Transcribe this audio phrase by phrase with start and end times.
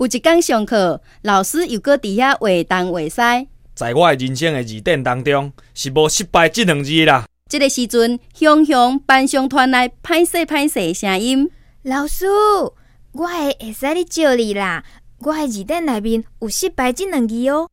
[0.00, 3.48] 有一天上课，老师又搁伫遐画东画西。
[3.74, 7.26] 在我的人生的字典当中，是无失败这两字啦。
[7.50, 11.50] 这个时阵，雄雄班上传来拍势拍势的声音。
[11.82, 12.24] 老师，
[13.12, 14.82] 我会会使你借你啦。
[15.18, 17.68] 我的字典内面有失败这两字哦。